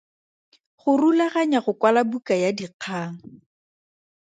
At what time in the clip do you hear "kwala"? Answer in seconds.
1.79-2.01